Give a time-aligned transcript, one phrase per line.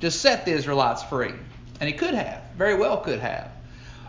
[0.00, 1.32] to set the Israelites free.
[1.80, 3.50] And he could have, very well could have.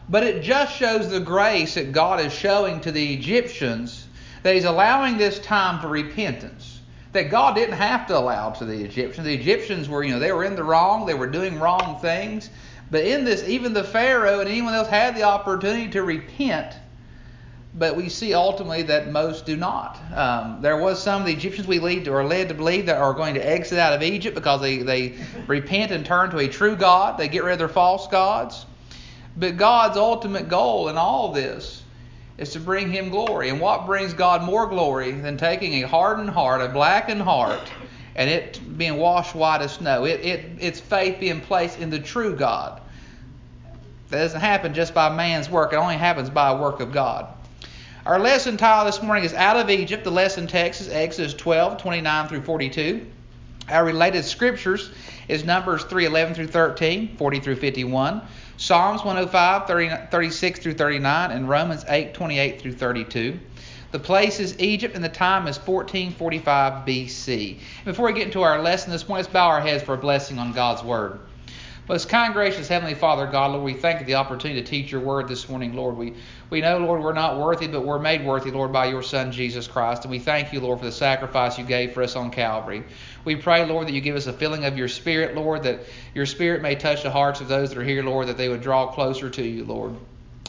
[0.08, 4.06] But it just shows the grace that God is showing to the Egyptians
[4.44, 6.80] that he's allowing this time for repentance.
[7.14, 9.26] That God didn't have to allow to the Egyptians.
[9.26, 12.52] The Egyptians were, you know, they were in the wrong, they were doing wrong things.
[12.92, 16.76] But in this, even the Pharaoh and anyone else had the opportunity to repent
[17.78, 20.00] but we see ultimately that most do not.
[20.14, 23.14] Um, there was some of the Egyptians we lead to, led to believe that are
[23.14, 25.16] going to exit out of Egypt because they, they
[25.46, 27.18] repent and turn to a true God.
[27.18, 28.66] They get rid of their false gods.
[29.36, 31.84] But God's ultimate goal in all this
[32.38, 33.50] is to bring Him glory.
[33.50, 37.72] And what brings God more glory than taking a hardened heart, a blackened heart,
[38.16, 40.06] and it being washed white as snow?
[40.06, 42.82] It, it, it's faith being placed in the true God.
[44.10, 47.28] That doesn't happen just by man's work, it only happens by a work of God.
[48.06, 50.04] Our lesson title this morning is Out of Egypt.
[50.04, 53.04] The lesson text is Exodus 12, 29 through 42.
[53.68, 54.92] Our related scriptures
[55.28, 58.22] is Numbers 3, 11 through 13, 40 through 51,
[58.58, 63.40] Psalms 105, 30, 36 through 39, and Romans 8, 28 through 32.
[63.92, 67.58] The place is Egypt, and the time is 1445 BC.
[67.86, 70.38] Before we get into our lesson this morning, let's bow our heads for a blessing
[70.38, 71.22] on God's Word.
[71.88, 75.02] Most kind, gracious Heavenly Father, God, Lord, we thank you the opportunity to teach your
[75.02, 75.96] word this morning, Lord.
[75.96, 76.16] We,
[76.50, 79.68] we know, Lord, we're not worthy, but we're made worthy, Lord, by your Son, Jesus
[79.68, 80.04] Christ.
[80.04, 82.84] And we thank you, Lord, for the sacrifice you gave for us on Calvary.
[83.24, 85.82] We pray, Lord, that you give us a filling of your Spirit, Lord, that
[86.16, 88.62] your Spirit may touch the hearts of those that are here, Lord, that they would
[88.62, 89.96] draw closer to you, Lord.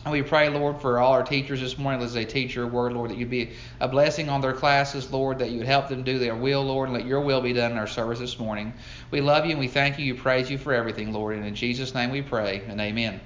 [0.06, 2.92] And we pray, Lord, for all our teachers this morning as they teach your word,
[2.92, 6.04] Lord, that you'd be a blessing on their classes, Lord, that you would help them
[6.04, 8.72] do their will, Lord, and let your will be done in our service this morning.
[9.10, 10.14] We love you and we thank you.
[10.14, 11.34] We praise you for everything, Lord.
[11.34, 13.20] And in Jesus' name we pray, and amen.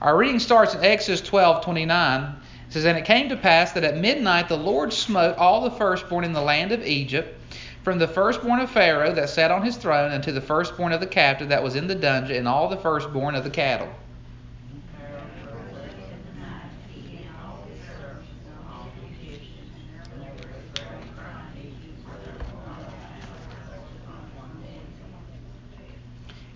[0.00, 2.22] Our reading starts in Exodus 12 29.
[2.22, 5.72] It says, And it came to pass that at midnight the Lord smote all the
[5.72, 7.38] firstborn in the land of Egypt,
[7.84, 11.06] from the firstborn of Pharaoh that sat on his throne, unto the firstborn of the
[11.06, 13.90] captive that was in the dungeon, and all the firstborn of the cattle.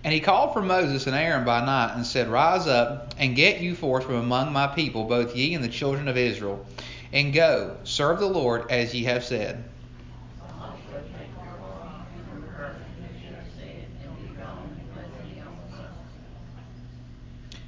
[0.04, 3.60] And he called for Moses and Aaron by night, and said, Rise up, and get
[3.62, 6.64] you forth from among my people, both ye and the children of Israel,
[7.10, 9.64] and go, serve the Lord as ye have said.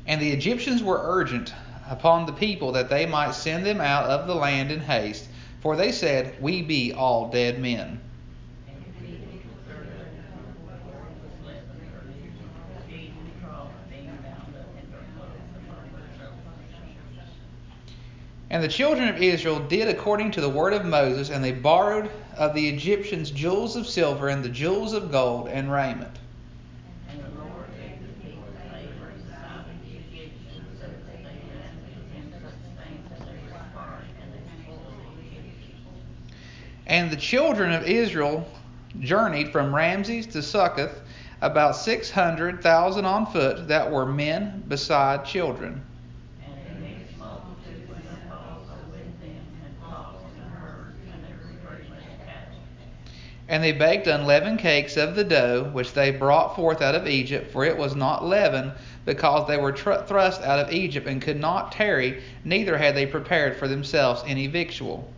[0.07, 1.55] And the Egyptians were urgent
[1.89, 5.27] upon the people that they might send them out of the land in haste,
[5.63, 8.01] for they said, We be all dead men.
[18.56, 22.11] And the children of Israel did according to the word of Moses, and they borrowed
[22.39, 26.17] of the Egyptians jewels of silver and the jewels of gold and raiment.
[36.87, 38.49] And the children of Israel
[39.00, 40.99] journeyed from Ramses to Succoth,
[41.43, 45.83] about six hundred thousand on foot, that were men beside children.
[53.49, 57.53] And they baked unleavened cakes of the dough which they brought forth out of Egypt,
[57.53, 58.73] for it was not leavened,
[59.05, 63.07] because they were tr- thrust out of Egypt and could not tarry, neither had they
[63.07, 65.09] prepared for themselves any victual.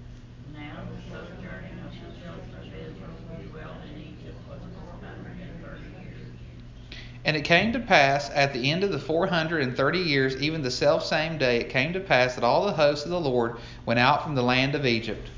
[7.24, 10.40] And it came to pass at the end of the four hundred and thirty years,
[10.40, 13.20] even the self same day, it came to pass that all the hosts of the
[13.20, 15.28] Lord went out from the land of Egypt.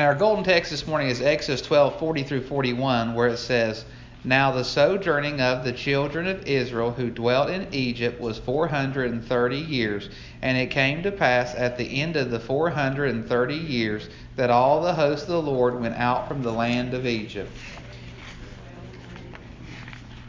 [0.00, 3.84] And our golden text this morning is Exodus 12 40 through 41, where it says,
[4.24, 10.08] Now the sojourning of the children of Israel who dwelt in Egypt was 430 years.
[10.40, 14.94] And it came to pass at the end of the 430 years that all the
[14.94, 17.52] hosts of the Lord went out from the land of Egypt.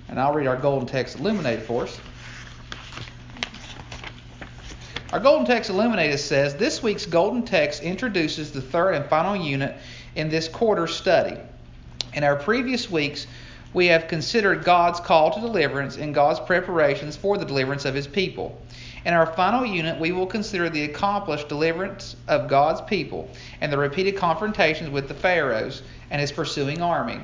[0.10, 1.98] And I'll read our golden text illuminated for us.
[5.12, 9.76] Our Golden Text Illuminated says this week's Golden Text introduces the third and final unit
[10.16, 11.38] in this quarter study.
[12.14, 13.28] In our previous weeks,
[13.74, 18.08] we have considered God's call to deliverance and God's preparations for the deliverance of His
[18.08, 18.58] people.
[19.04, 23.30] In our final unit, we will consider the accomplished deliverance of God's people
[23.60, 27.20] and the repeated confrontations with the Pharaohs and his pursuing army.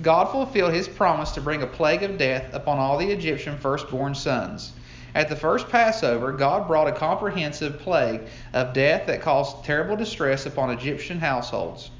[0.00, 4.14] God fulfilled his promise to bring a plague of death upon all the Egyptian firstborn
[4.14, 4.72] sons.
[5.16, 8.20] At the first Passover, God brought a comprehensive plague
[8.52, 11.90] of death that caused terrible distress upon Egyptian households.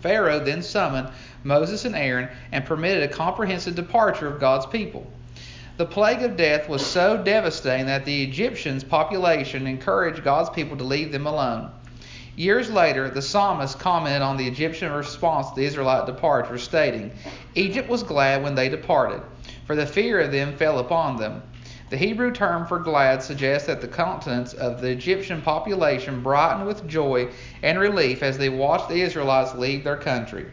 [0.00, 1.08] Pharaoh then summoned
[1.42, 5.10] Moses and Aaron and permitted a comprehensive departure of God's people.
[5.78, 10.84] The plague of death was so devastating that the Egyptians' population encouraged God's people to
[10.84, 11.70] leave them alone.
[12.36, 17.10] Years later, the psalmist commented on the Egyptian response to the Israelite departure, stating,
[17.54, 19.22] Egypt was glad when they departed,
[19.66, 21.42] for the fear of them fell upon them.
[21.90, 26.86] The Hebrew term for glad suggests that the countenance of the Egyptian population brightened with
[26.86, 27.30] joy
[27.64, 30.46] and relief as they watched the Israelites leave their country.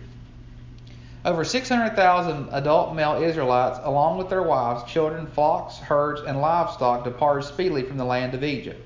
[1.23, 7.43] Over 600,000 adult male Israelites, along with their wives, children, flocks, herds, and livestock, departed
[7.43, 8.83] speedily from the land of Egypt.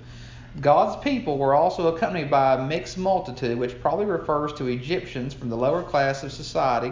[0.59, 5.49] God's people were also accompanied by a mixed multitude, which probably refers to Egyptians from
[5.49, 6.91] the lower class of society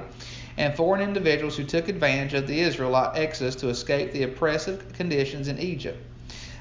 [0.60, 5.48] and foreign individuals who took advantage of the Israelite exodus to escape the oppressive conditions
[5.48, 6.06] in Egypt.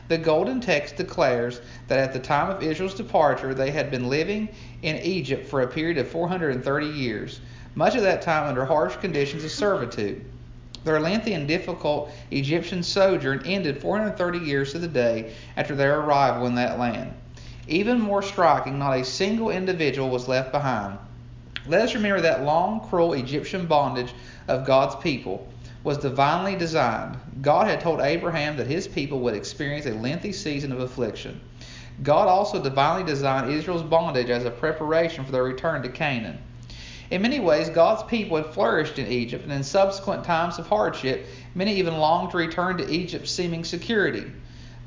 [0.06, 4.50] The Golden Text declares that at the time of Israel's departure, they had been living
[4.82, 7.40] in Egypt for a period of 430 years,
[7.74, 10.24] much of that time under harsh conditions of servitude.
[10.84, 16.46] Their lengthy and difficult Egyptian sojourn ended 430 years to the day after their arrival
[16.46, 17.12] in that land.
[17.66, 20.98] Even more striking, not a single individual was left behind.
[21.66, 24.14] Let us remember that long, cruel Egyptian bondage
[24.46, 25.46] of God's people
[25.84, 27.16] was divinely designed.
[27.42, 31.40] God had told Abraham that his people would experience a lengthy season of affliction.
[32.02, 36.38] God also divinely designed Israel's bondage as a preparation for their return to Canaan.
[37.10, 41.26] In many ways, God's people had flourished in Egypt, and in subsequent times of hardship,
[41.54, 44.24] many even longed to return to Egypt's seeming security.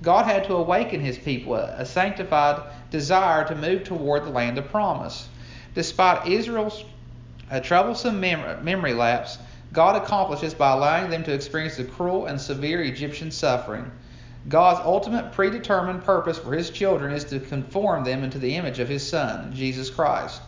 [0.02, 4.70] God had to awaken his people, a sanctified desire to move toward the land of
[4.70, 5.28] promise.
[5.74, 6.84] Despite Israel's
[7.64, 9.38] troublesome mem- memory lapse,
[9.74, 13.90] God accomplished this by allowing them to experience the cruel and severe Egyptian suffering.
[14.50, 18.90] God's ultimate predetermined purpose for his children is to conform them into the image of
[18.90, 20.42] his Son, Jesus Christ.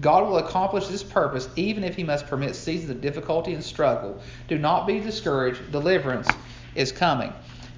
[0.00, 4.20] God will accomplish this purpose even if he must permit seasons of difficulty and struggle.
[4.48, 5.70] Do not be discouraged.
[5.70, 6.28] Deliverance
[6.74, 7.32] is coming.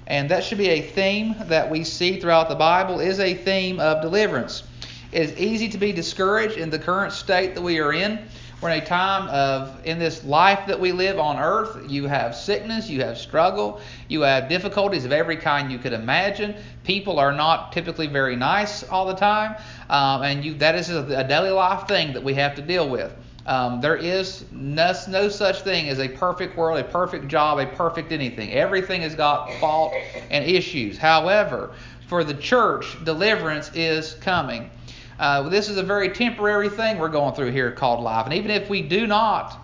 [0.07, 3.79] And that should be a theme that we see throughout the Bible is a theme
[3.79, 4.63] of deliverance.
[5.11, 8.19] It is easy to be discouraged in the current state that we are in.
[8.61, 12.35] We're in a time of, in this life that we live on earth, you have
[12.35, 13.79] sickness, you have struggle,
[14.09, 16.55] you have difficulties of every kind you could imagine.
[16.83, 19.55] People are not typically very nice all the time,
[19.89, 23.15] um, and you, that is a daily life thing that we have to deal with.
[23.45, 27.65] Um, there is no, no, such thing as a perfect world, a perfect job, a
[27.65, 28.51] perfect anything.
[28.51, 29.93] Everything has got fault
[30.29, 30.97] and issues.
[30.97, 31.71] However,
[32.07, 34.69] for the church, deliverance is coming.
[35.19, 38.25] Uh, this is a very temporary thing we're going through here called life.
[38.25, 39.59] And even if we do not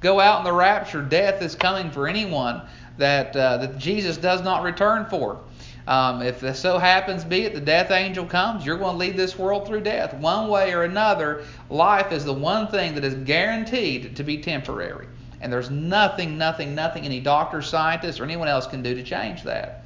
[0.00, 2.62] go out in the rapture, death is coming for anyone
[2.96, 5.40] that, uh, that Jesus does not return for.
[5.88, 9.36] Um, if so happens be it the death angel comes, you're going to leave this
[9.36, 10.14] world through death.
[10.14, 15.08] One way or another, life is the one thing that is guaranteed to be temporary.
[15.40, 19.42] And there's nothing, nothing, nothing any doctor, scientist, or anyone else can do to change
[19.42, 19.84] that.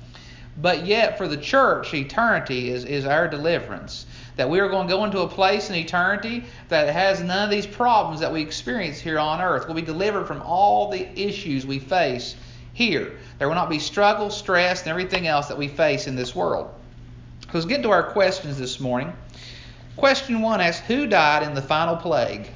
[0.57, 4.07] But yet, for the church, eternity is, is our deliverance.
[4.37, 7.51] That we are going to go into a place in eternity that has none of
[7.51, 9.67] these problems that we experience here on earth.
[9.67, 12.37] We'll be delivered from all the issues we face
[12.73, 13.19] here.
[13.39, 16.73] There will not be struggle, stress, and everything else that we face in this world.
[17.43, 19.13] So let's get to our questions this morning.
[19.97, 22.49] Question one asks Who died in the final plague?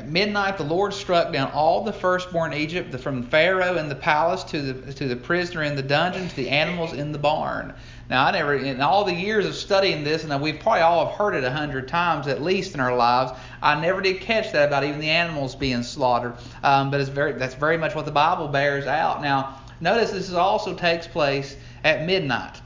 [0.00, 3.94] At midnight, the Lord struck down all the firstborn in Egypt, from Pharaoh in the
[3.94, 7.74] palace to the to the prisoner in the dungeon to the animals in the barn.
[8.08, 11.16] Now, I never, in all the years of studying this, and we've probably all have
[11.18, 13.38] heard it a hundred times at least in our lives.
[13.60, 16.32] I never did catch that about even the animals being slaughtered.
[16.62, 19.20] Um, but it's very, that's very much what the Bible bears out.
[19.20, 22.58] Now, notice this also takes place at midnight.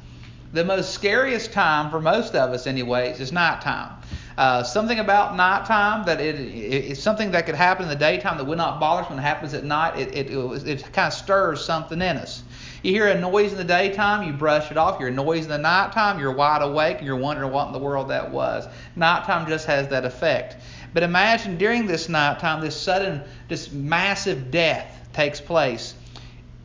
[0.53, 3.91] The most scariest time for most of us, anyways, is nighttime.
[4.37, 8.37] Uh, something about nighttime that it, it, it's something that could happen in the daytime
[8.37, 9.97] that would not bother us when it happens at night.
[9.97, 12.43] It, it, it, it kind of stirs something in us.
[12.83, 14.95] You hear a noise in the daytime, you brush it off.
[14.95, 17.73] You hear a noise in the nighttime, you're wide awake and you're wondering what in
[17.73, 18.67] the world that was.
[18.97, 20.57] Nighttime just has that effect.
[20.93, 25.95] But imagine during this nighttime, this sudden, this massive death takes place.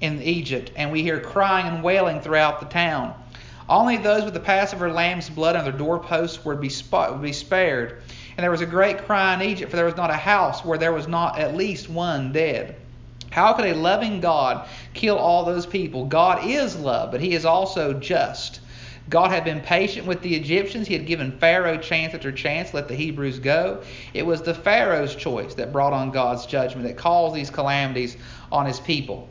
[0.02, 3.14] in Egypt, and we hear crying and wailing throughout the town.
[3.70, 8.02] Only those with the Passover lamb's blood on their doorposts would be, would be spared.
[8.36, 10.80] And there was a great cry in Egypt, for there was not a house where
[10.80, 12.76] there was not at least one dead.
[13.30, 16.06] How could a loving God kill all those people?
[16.06, 18.60] God is love, but he is also just.
[19.08, 20.88] God had been patient with the Egyptians.
[20.88, 23.84] He had given Pharaoh chance after chance, let the Hebrews go.
[24.14, 28.18] It was the Pharaoh's choice that brought on God's judgment, that caused these calamities
[28.52, 29.30] on his people.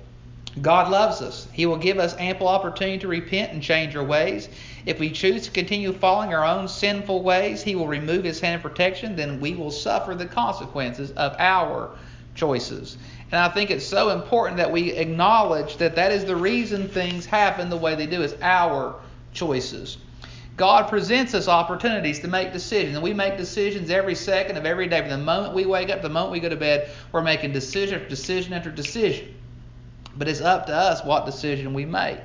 [0.63, 1.47] God loves us.
[1.53, 4.49] He will give us ample opportunity to repent and change our ways.
[4.87, 8.57] If we choose to continue following our own sinful ways, He will remove His hand
[8.57, 9.15] of protection.
[9.15, 11.91] Then we will suffer the consequences of our
[12.35, 12.97] choices.
[13.31, 17.27] And I think it's so important that we acknowledge that that is the reason things
[17.27, 18.97] happen the way they do, is our
[19.35, 19.99] choices.
[20.57, 24.89] God presents us opportunities to make decisions, and we make decisions every second of every
[24.89, 25.01] day.
[25.01, 28.01] From the moment we wake up, the moment we go to bed, we're making decision
[28.01, 29.35] after decision after decision.
[30.17, 32.21] But it's up to us what decision we make.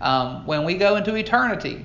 [0.00, 1.84] Um, when we go into eternity,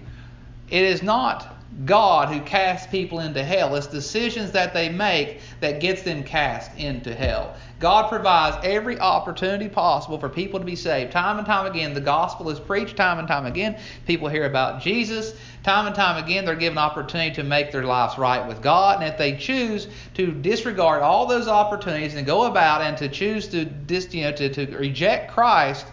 [0.69, 1.53] it is not
[1.85, 3.75] God who casts people into hell.
[3.75, 7.55] It's decisions that they make that gets them cast into hell.
[7.79, 11.11] God provides every opportunity possible for people to be saved.
[11.11, 13.77] Time and time again, the gospel is preached time and time again.
[14.05, 15.33] People hear about Jesus.
[15.63, 19.01] Time and time again, they're given opportunity to make their lives right with God.
[19.01, 23.47] And if they choose to disregard all those opportunities and go about and to choose
[23.47, 25.85] to, dis, you know, to, to reject Christ,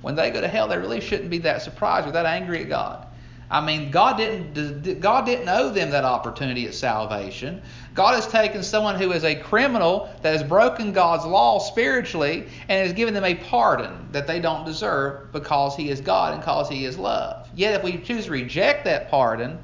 [0.00, 2.68] when they go to hell, they really shouldn't be that surprised or that angry at
[2.68, 3.06] God.
[3.48, 7.60] I mean, God didn't God didn't owe them that opportunity at salvation.
[7.94, 12.86] God has taken someone who is a criminal that has broken God's law spiritually and
[12.86, 16.68] has given them a pardon that they don't deserve because He is God and because
[16.70, 17.41] He is love.
[17.54, 19.58] Yet, if we choose to reject that pardon,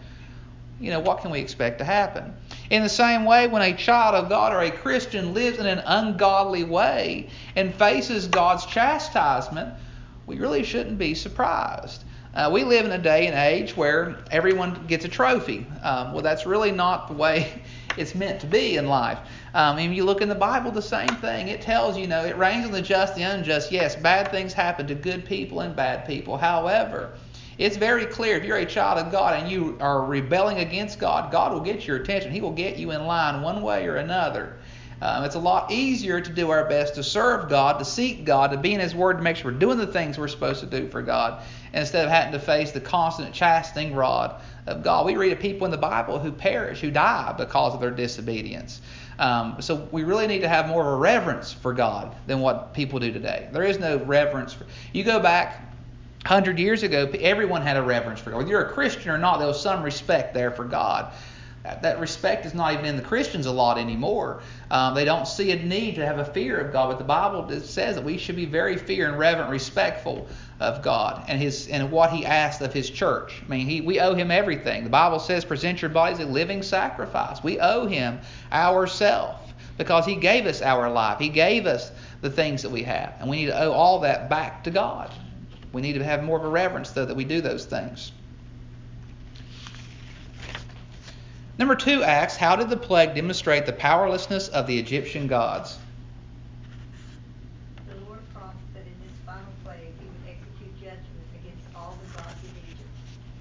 [0.81, 2.35] you know, what can we expect to happen?
[2.71, 5.83] In the same way, when a child of God or a Christian lives in an
[5.85, 9.75] ungodly way and faces God's chastisement,
[10.27, 12.05] we really shouldn't be surprised.
[12.35, 15.67] Uh, we live in a day and age where everyone gets a trophy.
[15.83, 17.63] Um, well, that's really not the way
[17.97, 19.19] it's meant to be in life.
[19.55, 21.49] Um, and you look in the Bible, the same thing.
[21.49, 23.73] It tells you, know, it rains on the just, the unjust.
[23.73, 26.37] Yes, bad things happen to good people and bad people.
[26.37, 27.11] However,
[27.59, 31.33] it's very clear if you're a child of God and you are rebelling against God,
[31.33, 32.31] God will get your attention.
[32.31, 34.57] He will get you in line one way or another.
[35.01, 38.51] Um, it's a lot easier to do our best to serve God, to seek God,
[38.51, 40.67] to be in His Word, to make sure we're doing the things we're supposed to
[40.67, 45.07] do for God, instead of having to face the constant chastening rod of God.
[45.07, 48.81] We read of people in the Bible who perish, who die because of their disobedience.
[49.21, 52.75] Um, so we really need to have more of a reverence for God than what
[52.75, 53.49] people do today.
[53.53, 54.53] There is no reverence.
[54.53, 55.69] For, you go back
[56.29, 58.39] 100 years ago, everyone had a reverence for God.
[58.39, 61.13] Whether you're a Christian or not, there was some respect there for God
[61.83, 64.43] that respect is not even in the Christians a lot anymore.
[64.71, 67.49] Um, they don't see a need to have a fear of God, but the Bible
[67.61, 70.29] says that we should be very fear and reverent, respectful
[70.61, 73.43] of God and His and what He asked of His church.
[73.45, 74.85] I mean, he, we owe Him everything.
[74.85, 78.21] The Bible says, "Present your bodies a living sacrifice." We owe Him
[78.53, 81.19] ourself because He gave us our life.
[81.19, 84.31] He gave us the things that we have, and we need to owe all that
[84.31, 85.11] back to God.
[85.73, 88.13] We need to have more of a reverence, though, that we do those things.
[91.59, 95.77] Number two asks, how did the plague demonstrate the powerlessness of the Egyptian gods?
[97.91, 102.15] The Lord promised that in this final plague he would execute judgment against all the
[102.15, 102.95] gods of Egypt.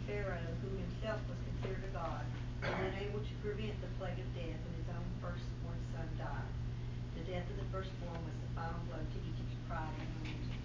[0.09, 2.25] Pharaoh, who himself was considered a god,
[2.65, 6.49] was unable to prevent the plague of death, and his own firstborn son died.
[7.21, 10.57] The death of the firstborn was the final blow to Egypt's pride and religion.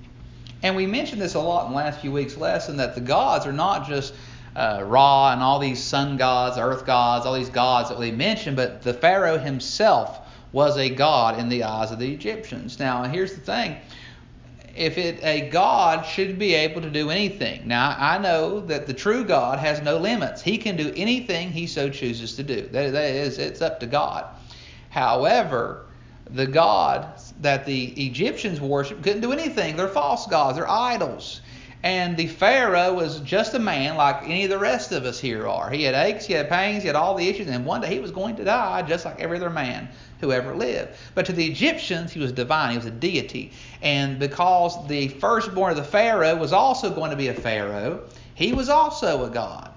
[0.62, 3.46] And we mentioned this a lot in the last few weeks' lesson that the gods
[3.46, 4.14] are not just
[4.54, 8.56] uh, Ra and all these sun gods, earth gods, all these gods that we mentioned,
[8.56, 10.20] but the Pharaoh himself
[10.52, 12.78] was a god in the eyes of the Egyptians.
[12.78, 13.76] Now, here's the thing.
[14.76, 17.68] If it a God should be able to do anything.
[17.68, 20.40] Now I know that the true God has no limits.
[20.40, 22.62] He can do anything he so chooses to do.
[22.68, 24.24] That, that is, it's up to God.
[24.88, 25.86] However,
[26.34, 29.76] the gods that the Egyptians worship couldn't do anything.
[29.76, 30.56] They're false gods.
[30.56, 31.40] They're idols.
[31.84, 35.48] And the Pharaoh was just a man like any of the rest of us here
[35.48, 35.68] are.
[35.68, 37.98] He had aches, he had pains, he had all the issues, and one day he
[37.98, 39.88] was going to die just like every other man
[40.20, 40.92] who ever lived.
[41.16, 43.50] But to the Egyptians, he was divine, he was a deity.
[43.82, 48.52] And because the firstborn of the Pharaoh was also going to be a Pharaoh, he
[48.52, 49.72] was also a god.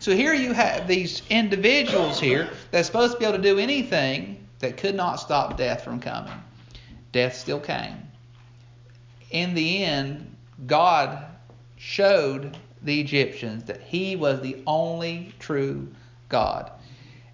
[0.00, 4.43] So here you have these individuals here that's supposed to be able to do anything
[4.64, 6.32] that could not stop death from coming.
[7.12, 7.96] Death still came.
[9.30, 10.34] In the end,
[10.66, 11.26] God
[11.76, 15.88] showed the Egyptians that he was the only true
[16.30, 16.70] God.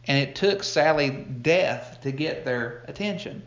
[0.09, 3.43] And it took, sadly, death to get their attention.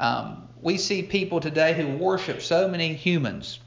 [0.00, 3.60] Um, we see people today who worship so many humans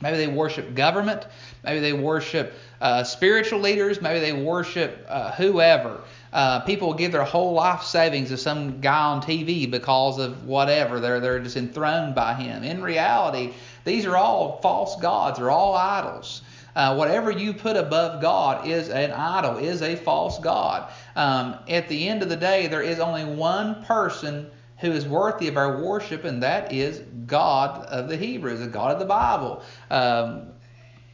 [0.00, 1.26] Maybe they worship government.
[1.64, 4.00] Maybe they worship uh, spiritual leaders.
[4.00, 6.00] Maybe they worship uh, whoever.
[6.32, 11.00] Uh, people give their whole life savings to some guy on TV because of whatever.
[11.00, 12.64] They're they're just enthroned by him.
[12.64, 13.52] In reality,
[13.84, 15.38] these are all false gods.
[15.38, 16.42] They're all idols.
[16.76, 20.92] Uh, whatever you put above God is an idol, is a false god.
[21.16, 25.48] Um, at the end of the day, there is only one person who is worthy
[25.48, 29.62] of our worship, and that is God of the Hebrews, the God of the Bible.
[29.90, 30.52] Um,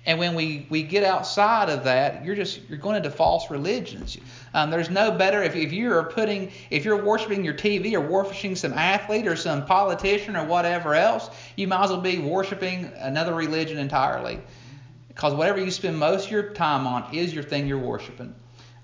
[0.07, 4.19] and when we, we get outside of that, you're just you're going into false religions.
[4.53, 8.55] Um, there's no better if, if you're putting if you're worshiping your TV or worshiping
[8.55, 13.35] some athlete or some politician or whatever else, you might as well be worshiping another
[13.35, 14.41] religion entirely.
[15.09, 18.35] Because whatever you spend most of your time on is your thing you're worshiping.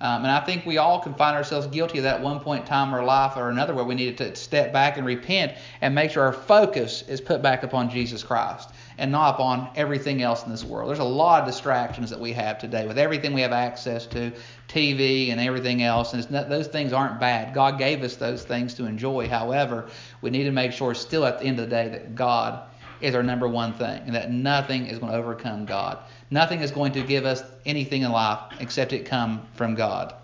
[0.02, 2.66] Um, and I think we all can find ourselves guilty of that one point in
[2.66, 6.12] time or life or another where we need to step back and repent and make
[6.12, 10.50] sure our focus is put back upon Jesus Christ and not upon everything else in
[10.50, 10.88] this world.
[10.88, 14.32] There's a lot of distractions that we have today with everything we have access to,
[14.68, 16.12] TV and everything else.
[16.12, 17.54] And not, those things aren't bad.
[17.54, 19.28] God gave us those things to enjoy.
[19.28, 19.88] However,
[20.20, 22.62] we need to make sure still at the end of the day that God
[23.00, 25.98] is our number one thing and that nothing is going to overcome God.
[26.30, 30.14] Nothing is going to give us anything in life except it come from God.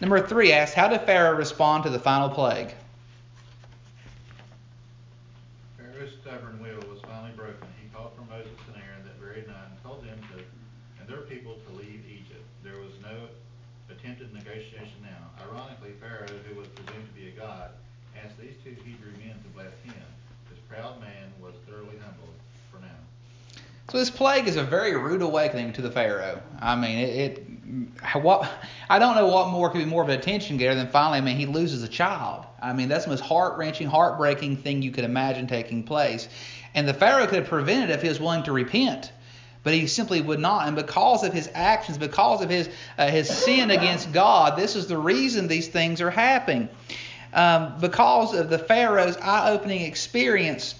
[0.00, 2.72] Number three asks, how did Pharaoh respond to the final plague?
[5.76, 7.68] Pharaoh's stubborn will was finally broken.
[7.82, 10.42] He called for Moses and Aaron that very night and told them to
[11.00, 12.42] and their people to leave Egypt.
[12.64, 13.28] There was no
[13.88, 15.46] attempted negotiation now.
[15.46, 17.70] Ironically, Pharaoh, who was presumed to be a god,
[18.22, 20.02] asked these two Hebrew men to bless him.
[20.50, 22.34] This proud man was thoroughly humbled
[22.72, 22.98] for now.
[23.92, 26.42] So this plague is a very rude awakening to the Pharaoh.
[26.60, 27.46] I mean, it, it
[28.20, 28.50] what
[28.88, 31.20] I don't know what more could be more of an attention getter than finally, I
[31.20, 32.44] mean, he loses a child.
[32.60, 36.28] I mean, that's the most heart wrenching, heartbreaking thing you could imagine taking place.
[36.74, 39.12] And the Pharaoh could have prevented if he was willing to repent
[39.62, 40.66] but he simply would not.
[40.66, 44.86] And because of his actions, because of his uh, his sin against God, this is
[44.86, 46.68] the reason these things are happening
[47.32, 50.74] um, because of the Pharaoh's eye-opening experience,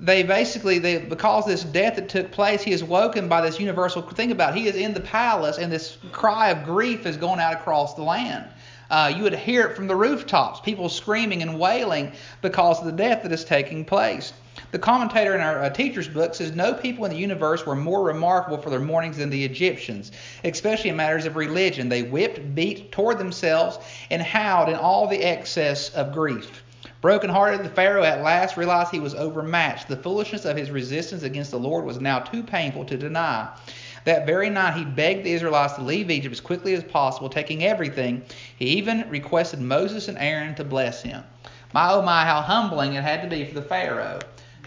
[0.00, 4.02] they basically they because this death that took place, he is woken by this universal.
[4.02, 7.40] Think about it, he is in the palace, and this cry of grief is going
[7.40, 8.48] out across the land.
[8.90, 12.92] Uh, you would hear it from the rooftops, people screaming and wailing because of the
[12.92, 14.32] death that is taking place.
[14.70, 18.04] The commentator in our uh, teacher's book says no people in the universe were more
[18.04, 20.12] remarkable for their mournings than the Egyptians,
[20.44, 21.88] especially in matters of religion.
[21.88, 23.78] They whipped, beat, tore themselves,
[24.10, 26.62] and howled in all the excess of grief.
[27.00, 29.88] Broken-hearted, the Pharaoh at last realized he was overmatched.
[29.88, 33.48] The foolishness of his resistance against the Lord was now too painful to deny.
[34.04, 37.64] That very night, he begged the Israelites to leave Egypt as quickly as possible, taking
[37.64, 38.22] everything.
[38.58, 41.24] He even requested Moses and Aaron to bless him.
[41.72, 44.18] My oh my, how humbling it had to be for the Pharaoh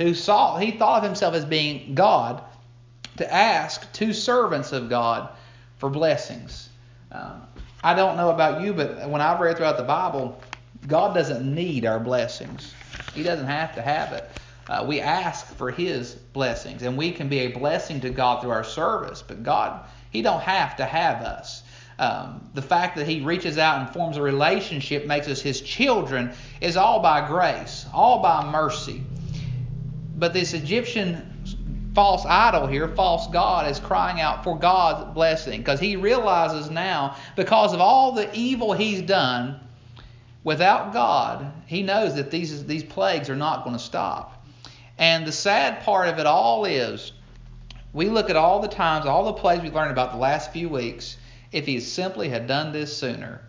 [0.02, 2.44] who saw he thought of himself as being God,
[3.18, 5.30] to ask two servants of God
[5.78, 6.70] for blessings.
[7.12, 7.42] Um,
[7.84, 10.42] I don't know about you, but when I've read throughout the Bible,
[10.88, 12.74] God doesn't need our blessings.
[13.14, 14.30] He doesn't have to have it.
[14.68, 18.52] Uh, we ask for His blessings, and we can be a blessing to God through
[18.52, 19.22] our service.
[19.22, 21.64] But God, He don't have to have us.
[22.00, 26.32] Um, the fact that He reaches out and forms a relationship, makes us His children,
[26.62, 29.04] is all by grace, all by mercy.
[30.22, 31.44] But this Egyptian
[31.96, 37.16] false idol here, false god, is crying out for God's blessing because he realizes now,
[37.36, 39.60] because of all the evil he's done,
[40.44, 44.46] without God, he knows that these, these plagues are not going to stop.
[45.00, 47.14] And the sad part of it all is
[47.92, 50.70] we look at all the times, all the plagues we've learned about the last few
[50.70, 51.18] weeks,
[51.52, 53.42] if he simply had done this sooner,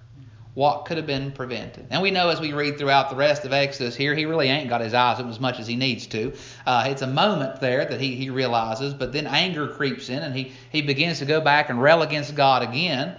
[0.54, 1.86] what could have been prevented.
[1.90, 4.68] And we know as we read throughout the rest of Exodus here, he really ain't
[4.68, 6.34] got his eyes open as much as he needs to.
[6.66, 10.36] Uh, it's a moment there that he, he realizes, but then anger creeps in and
[10.36, 13.16] he, he begins to go back and rail against God again.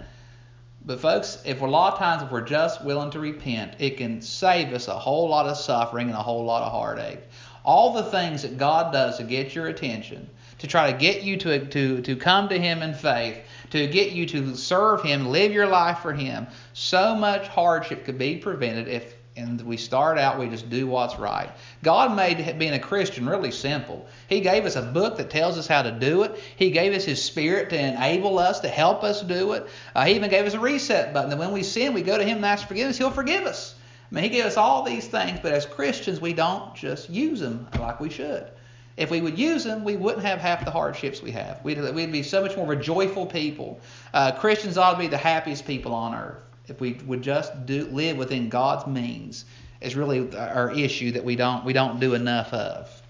[0.86, 4.20] But folks, if a lot of times if we're just willing to repent, it can
[4.20, 7.20] save us a whole lot of suffering and a whole lot of heartache.
[7.64, 11.38] All the things that God does to get your attention, to try to get you
[11.38, 13.38] to, to, to come to Him in faith,
[13.74, 16.46] to get you to serve Him, live your life for Him.
[16.74, 21.18] So much hardship could be prevented if and we start out, we just do what's
[21.18, 21.50] right.
[21.82, 24.06] God made being a Christian really simple.
[24.28, 26.40] He gave us a book that tells us how to do it.
[26.54, 29.66] He gave us His Spirit to enable us, to help us do it.
[29.92, 32.22] Uh, he even gave us a reset button that when we sin, we go to
[32.22, 32.96] Him and ask forgiveness.
[32.96, 33.74] He'll forgive us.
[34.08, 37.40] I mean, He gave us all these things, but as Christians, we don't just use
[37.40, 38.48] them like we should.
[38.96, 41.62] If we would use them, we wouldn't have half the hardships we have.
[41.64, 43.80] We'd, we'd be so much more of a joyful people.
[44.12, 46.42] Uh, Christians ought to be the happiest people on earth.
[46.68, 49.44] If we would just do, live within God's means,
[49.80, 53.02] is really our issue that we don't we don't do enough of.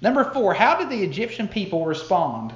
[0.00, 2.52] Number four, how did the Egyptian people respond?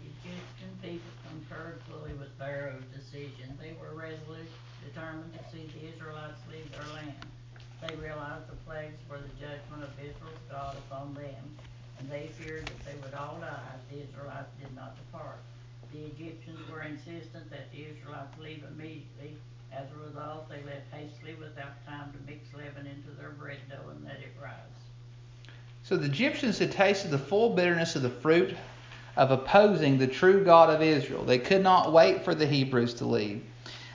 [0.00, 3.58] The Egyptian people concurred fully with Pharaoh's decision.
[3.60, 4.48] They were resolute,
[4.86, 7.26] determined to see the Israelites leave their land.
[7.86, 11.44] They realized the plagues were the judgment of Israel's God upon them,
[11.98, 15.40] and they feared that they would all die if the Israelites did not depart.
[15.96, 19.38] The Egyptians were insistent that the Israelites leave immediately.
[19.72, 23.88] As a result, they left hastily without time to mix leaven into their bread dough
[23.88, 24.52] and let it rise.
[25.84, 28.54] So the Egyptians had tasted the full bitterness of the fruit
[29.16, 31.24] of opposing the true God of Israel.
[31.24, 33.42] They could not wait for the Hebrews to leave.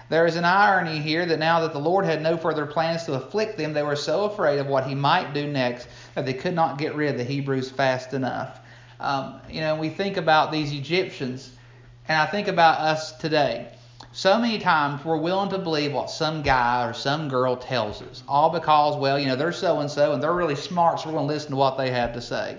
[0.09, 3.13] There is an irony here that now that the Lord had no further plans to
[3.13, 6.55] afflict them, they were so afraid of what he might do next that they could
[6.55, 8.59] not get rid of the Hebrews fast enough.
[8.99, 11.51] Um, you know, we think about these Egyptians,
[12.11, 13.69] and I think about us today.
[14.11, 18.21] So many times we're willing to believe what some guy or some girl tells us,
[18.27, 21.13] all because, well, you know, they're so and so and they're really smart, so we're
[21.13, 22.57] going to listen to what they have to say.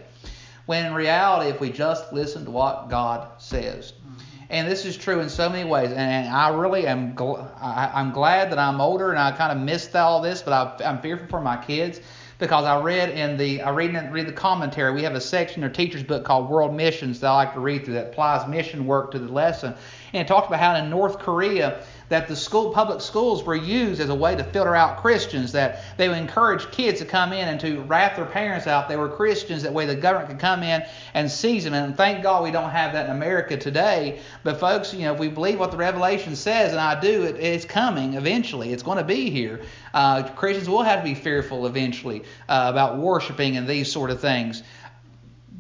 [0.64, 4.22] When in reality, if we just listen to what God says, mm-hmm.
[4.48, 5.92] and this is true in so many ways.
[5.92, 9.62] And I really am gl- I, am glad that I'm older and I kind of
[9.62, 12.00] missed all this, but I, I'm fearful for my kids
[12.42, 14.92] because I read in the I read in, read the commentary.
[14.92, 17.60] We have a section in our teacher's book called World Missions that I like to
[17.60, 19.72] read through that applies mission work to the lesson,
[20.12, 23.98] and it talks about how in North Korea that the school public schools were used
[23.98, 27.48] as a way to filter out Christians, that they would encourage kids to come in
[27.48, 28.86] and to rat their parents out.
[28.86, 31.72] They were Christians, that way the government could come in and seize them.
[31.72, 34.20] And thank God we don't have that in America today.
[34.44, 37.36] But folks, you know, if we believe what the Revelation says, and I do, it,
[37.36, 38.74] it's coming eventually.
[38.74, 39.62] It's going to be here.
[39.94, 44.20] Uh, Christians will have to be fearful eventually uh, about worshiping and these sort of
[44.20, 44.62] things.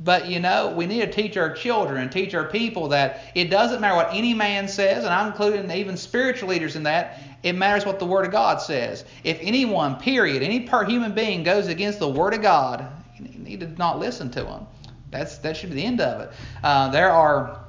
[0.04, 3.80] But you know, we need to teach our children teach our people that it doesn't
[3.80, 7.20] matter what any man says, and I'm including even spiritual leaders in that.
[7.42, 9.04] It matters what the Word of God says.
[9.22, 12.86] If anyone, period, any per human being goes against the Word of God,
[13.16, 14.66] you need to not listen to them.
[15.10, 16.32] That's that should be the end of it.
[16.64, 17.60] Uh, there are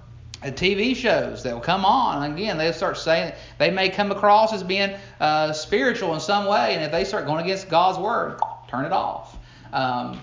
[0.41, 4.11] uh, TV shows that will come on, and again, they'll start saying they may come
[4.11, 7.99] across as being uh, spiritual in some way, and if they start going against God's
[7.99, 9.37] Word, turn it off.
[9.71, 10.21] Um,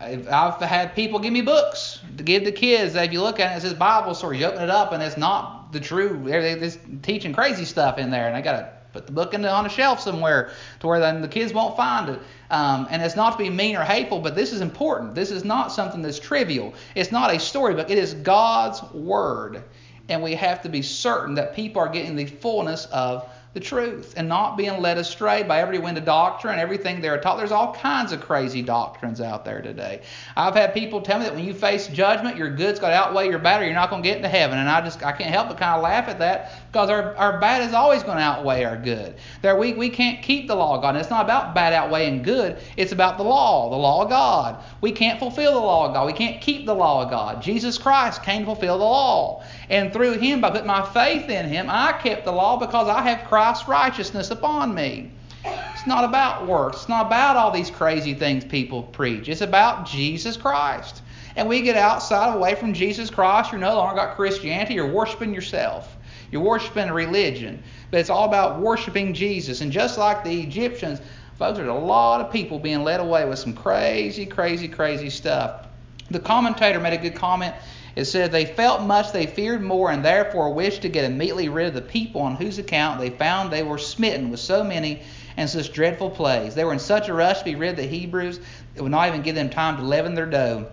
[0.00, 3.58] I've had people give me books to give to kids if you look at it,
[3.58, 4.38] it says Bible story.
[4.38, 6.22] You open it up and it's not the true.
[6.24, 9.42] They're just teaching crazy stuff in there, and I got to put the book in
[9.42, 12.20] the, on a shelf somewhere to where then the kids won't find it.
[12.50, 15.14] Um, and it's not to be mean or hateful, but this is important.
[15.14, 16.74] This is not something that's trivial.
[16.94, 17.90] It's not a storybook.
[17.90, 19.62] It is God's word,
[20.08, 24.14] and we have to be certain that people are getting the fullness of the truth
[24.16, 27.36] and not being led astray by every wind of doctrine everything they're taught.
[27.36, 30.02] There's all kinds of crazy doctrines out there today.
[30.36, 33.28] I've had people tell me that when you face judgment, your good's got to outweigh
[33.28, 34.58] your bad or you're not going to get into heaven.
[34.58, 37.40] And I just I can't help but kind of laugh at that because our, our
[37.40, 39.16] bad is always going to outweigh our good.
[39.42, 40.90] There we, we can't keep the law of God.
[40.90, 42.58] And it's not about bad outweighing good.
[42.76, 44.62] It's about the law, the law of God.
[44.80, 46.06] We can't fulfill the law of God.
[46.06, 47.42] We can't keep the law of God.
[47.42, 49.42] Jesus Christ came to fulfill the law.
[49.70, 53.02] And through him, by putting my faith in him, I kept the law because I
[53.02, 55.12] have Christ's righteousness upon me.
[55.44, 56.78] It's not about works.
[56.78, 59.28] It's not about all these crazy things people preach.
[59.28, 61.02] It's about Jesus Christ.
[61.36, 65.32] And we get outside away from Jesus Christ, you're no longer got Christianity, you're worshiping
[65.32, 65.96] yourself.
[66.32, 67.62] You're worshiping religion.
[67.90, 69.60] But it's all about worshiping Jesus.
[69.60, 71.00] And just like the Egyptians,
[71.38, 75.66] folks, there's a lot of people being led away with some crazy, crazy, crazy stuff.
[76.10, 77.54] The commentator made a good comment.
[77.96, 81.66] It said, They felt much, they feared more, and therefore wished to get immediately rid
[81.66, 85.02] of the people on whose account they found they were smitten with so many
[85.36, 86.54] and such dreadful plagues.
[86.54, 88.40] They were in such a rush to be rid of the Hebrews,
[88.74, 90.66] it would not even give them time to leaven their dough.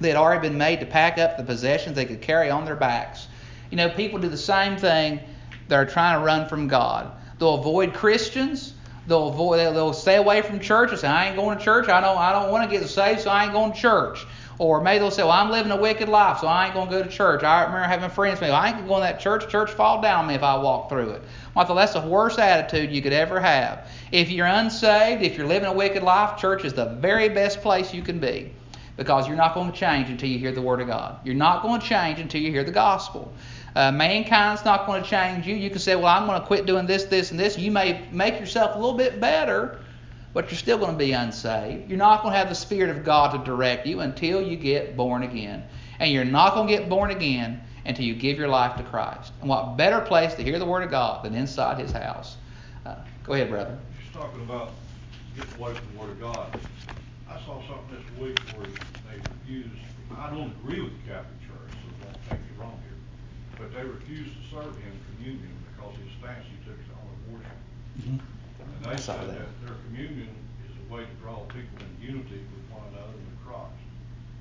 [0.00, 2.76] They had already been made to pack up the possessions they could carry on their
[2.76, 3.28] backs.
[3.70, 5.20] You know, people do the same thing.
[5.68, 7.10] They're trying to run from God.
[7.38, 8.74] They'll avoid Christians.
[9.06, 9.58] They'll avoid.
[9.58, 10.90] They'll stay away from church.
[10.90, 11.88] They say, "I ain't going to church.
[11.88, 12.18] I don't.
[12.18, 14.26] I don't want to get saved, so I ain't going to church."
[14.58, 16.92] Or maybe they'll say, "Well, I'm living a wicked life, so I ain't going to
[16.92, 19.48] go to church." I remember having friends say, well, "I ain't going to that church.
[19.48, 21.22] Church fall down on me if I walk through it."
[21.54, 23.88] Well, I thought that's the worst attitude you could ever have.
[24.12, 27.92] If you're unsaved, if you're living a wicked life, church is the very best place
[27.92, 28.52] you can be
[28.96, 31.18] because you're not going to change until you hear the Word of God.
[31.24, 33.32] You're not going to change until you hear the gospel.
[33.74, 35.56] Uh, mankind's not going to change you.
[35.56, 37.58] You can say, well, I'm going to quit doing this, this, and this.
[37.58, 39.80] You may make yourself a little bit better,
[40.34, 41.88] but you're still going to be unsaved.
[41.88, 44.96] You're not going to have the Spirit of God to direct you until you get
[44.96, 45.62] born again.
[46.00, 49.32] And you're not going to get born again until you give your life to Christ.
[49.40, 52.36] And what better place to hear the Word of God than inside His house?
[52.84, 53.78] Uh, go ahead, brother.
[54.02, 54.72] She's talking about
[55.36, 56.60] getting away from the Word of God.
[57.30, 59.70] I saw something this week where they refused,
[60.18, 62.98] I don't agree with the Catholic Church, so don't take me wrong here,
[63.58, 67.56] but they refused to serve him communion because his stance he took on abortion.
[68.00, 68.43] Mm-hmm.
[68.82, 69.48] And they said that.
[69.64, 70.28] their communion
[70.66, 73.78] is a way to draw people in unity with one another and with Christ.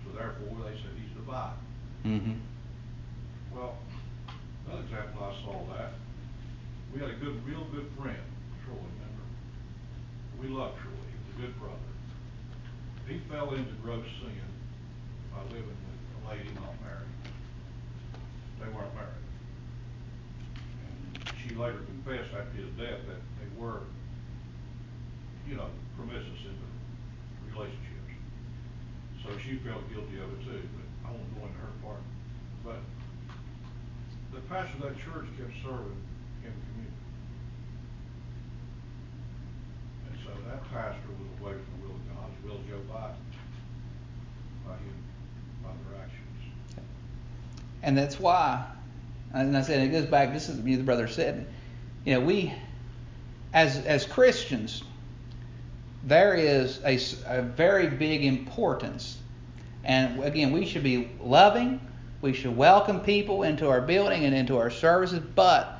[0.04, 1.60] So therefore, they said he's divided.
[2.06, 2.38] Mm-hmm.
[3.56, 3.78] Well,
[4.67, 5.93] another example I saw that,
[6.93, 8.22] we had a good, real good friend,
[8.65, 9.26] Troy, remember?
[10.41, 11.89] We loved Troy, he was a good brother.
[13.08, 14.32] He fell into gross sin
[15.34, 17.13] by living with a lady not married.
[18.60, 19.24] They weren't married.
[20.86, 23.82] And she later confessed after his death that they were,
[25.48, 28.14] you know, promiscuous in their relationships.
[29.24, 32.04] So she felt guilty of it too, but I won't go into her part.
[32.64, 32.80] But
[34.34, 36.00] the pastor of that church kept serving
[36.44, 37.04] in the community.
[40.10, 43.16] And so that pastor was away from the will of God, as will Joe Biden,
[44.66, 44.98] by him,
[45.64, 46.86] by their actions.
[47.82, 48.66] And that's why,
[49.34, 50.34] and I said it goes back.
[50.34, 51.48] This is the brother said.
[52.06, 52.54] You know, we,
[53.54, 54.84] as as Christians,
[56.04, 59.18] there is a, a very big importance,
[59.84, 61.80] and again, we should be loving.
[62.22, 65.80] We should welcome people into our building and into our services, but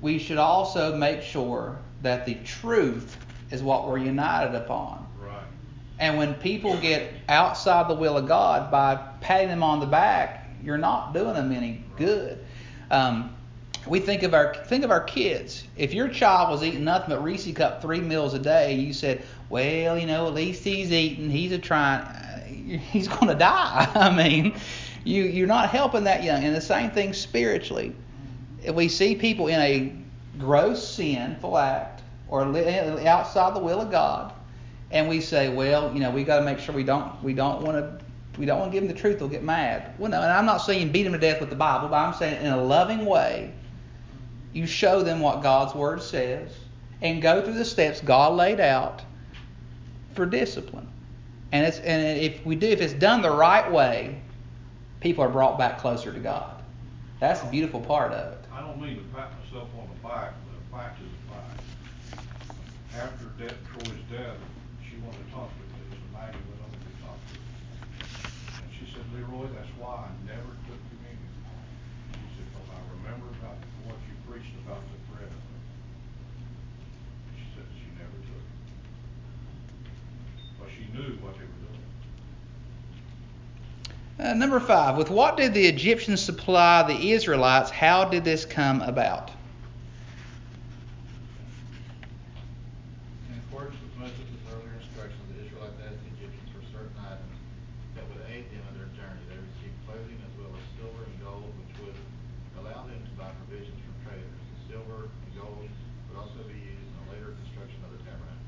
[0.00, 3.16] we should also make sure that the truth
[3.50, 5.06] is what we're united upon.
[5.20, 5.42] Right.
[5.98, 10.48] And when people get outside the will of God by patting them on the back,
[10.62, 12.44] you're not doing them any good.
[12.90, 13.34] Um,
[13.86, 15.64] we think of our think of our kids.
[15.76, 19.22] If your child was eating nothing but Reese cup three meals a day, you said,
[19.48, 21.30] "Well, you know, at least he's eating.
[21.30, 22.06] He's a trying.
[22.90, 24.54] He's going to die." I mean,
[25.04, 26.44] you you're not helping that young.
[26.44, 27.94] And the same thing spiritually.
[28.62, 29.92] If we see people in a
[30.38, 34.32] gross sinful act or outside the will of God,
[34.90, 37.62] and we say, well, you know, we got to make sure we don't we don't
[37.62, 38.04] want to
[38.38, 39.18] we don't want to give them the truth.
[39.18, 39.94] They'll get mad.
[39.98, 42.14] Well, no, and I'm not saying beat them to death with the Bible, but I'm
[42.14, 43.52] saying in a loving way,
[44.52, 46.50] you show them what God's word says,
[47.02, 49.02] and go through the steps God laid out
[50.14, 50.88] for discipline.
[51.52, 54.20] And it's and if we do, if it's done the right way,
[55.00, 56.62] people are brought back closer to God.
[57.20, 58.44] That's the beautiful part of it.
[58.52, 61.60] I don't mean to pat myself on the back, but a fact is a fact.
[62.96, 64.40] After death, Troy's death,
[64.80, 67.44] she wanted to talk to me, so Maggie went over to talk to her.
[68.64, 71.32] And she said, Leroy, that's why I never took communion.
[72.16, 75.62] She said, because I remember about what you preached about the bread of it.
[77.36, 78.56] She said she never took it.
[80.56, 81.60] But she knew what they were
[84.18, 84.30] doing.
[84.30, 87.70] Uh, number five, with what did the Egyptians supply the Israelites?
[87.70, 89.30] How did this come about?
[93.32, 94.20] In accordance with Moses'
[94.52, 97.38] earlier instructions, the Israelites asked the Egyptians for certain items
[97.96, 99.24] that would aid them in their journey.
[99.30, 101.98] They received clothing as well as silver and gold, which would
[102.60, 104.36] allow them to buy provisions from traders.
[104.68, 108.44] The silver and gold would also be used in the later construction of the tabernacle.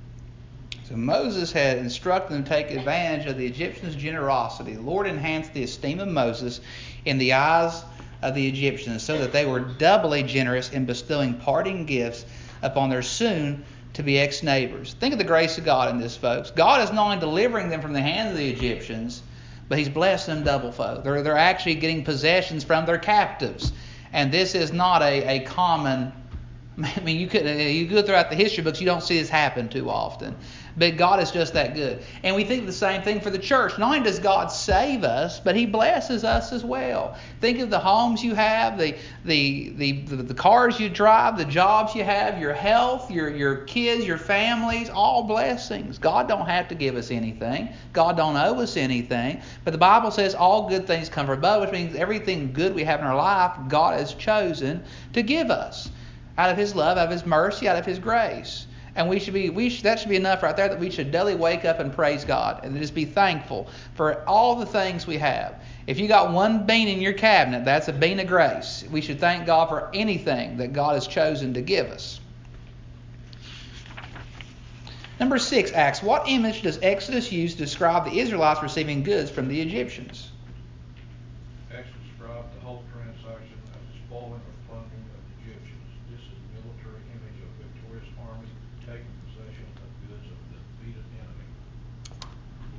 [0.93, 4.75] So Moses had instructed them to take advantage of the Egyptians' generosity.
[4.75, 6.61] The Lord enhanced the esteem of Moses
[7.07, 7.83] in the eyes
[8.21, 12.27] of the Egyptians so that they were doubly generous in bestowing parting gifts
[12.61, 14.93] upon their soon to be ex neighbors.
[15.01, 16.51] Think of the grace of God in this, folks.
[16.51, 19.23] God is not only delivering them from the hands of the Egyptians,
[19.71, 21.05] but He's blessed them double fold.
[21.05, 23.73] They're, they're actually getting possessions from their captives.
[24.13, 26.13] And this is not a, a common
[26.83, 29.29] I mean, you could uh, you go throughout the history books, you don't see this
[29.29, 30.35] happen too often.
[30.75, 32.03] But God is just that good.
[32.23, 33.79] And we think the same thing for the church.
[33.79, 37.15] Not only does God save us, but He blesses us as well.
[37.43, 41.95] Think of the homes you have, the the the, the cars you drive, the jobs
[41.95, 45.99] you have, your health, your your kids, your families, all blessings.
[45.99, 47.69] God don't have to give us anything.
[47.93, 49.43] God don't owe us anything.
[49.65, 52.85] But the Bible says all good things come from above, which means everything good we
[52.85, 54.83] have in our life, God has chosen
[55.13, 55.91] to give us
[56.39, 58.67] out of His love, out of His mercy, out of His grace.
[58.95, 61.11] And we should be, we should, that should be enough right there that we should
[61.11, 65.17] daily wake up and praise God and just be thankful for all the things we
[65.17, 65.63] have.
[65.87, 68.85] If you got one bean in your cabinet, that's a bean of grace.
[68.91, 72.21] We should thank God for anything that God has chosen to give us.
[75.23, 76.03] Number six, Acts.
[76.03, 80.33] What image does Exodus use to describe the Israelites receiving goods from the Egyptians?
[81.71, 85.87] Exodus described the whole transaction as the spoiling or plundering of the Egyptians.
[86.11, 88.51] This is a military image of a victorious army
[88.83, 91.47] taking possession of goods of the defeated enemy.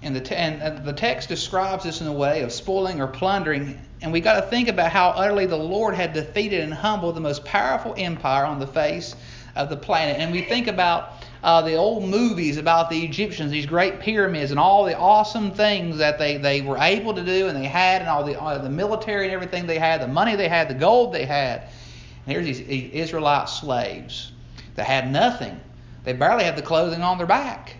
[0.04, 3.08] And the, te- and uh, the text describes this in a way of spoiling or
[3.08, 3.80] plundering.
[4.02, 7.22] And we got to think about how utterly the Lord had defeated and humbled the
[7.22, 9.16] most powerful empire on the face
[9.56, 10.20] of the planet.
[10.20, 14.60] And we think about uh, the old movies about the Egyptians, these great pyramids, and
[14.60, 18.10] all the awesome things that they, they were able to do and they had, and
[18.10, 21.26] all the, the military and everything they had, the money they had, the gold they
[21.26, 21.62] had.
[22.26, 24.32] And here's these Israelite slaves
[24.76, 25.60] that had nothing.
[26.04, 27.76] They barely had the clothing on their back.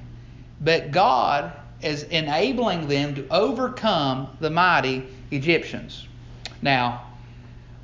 [0.62, 1.52] but God
[1.84, 6.08] is enabling them to overcome the mighty Egyptians.
[6.62, 7.14] Now,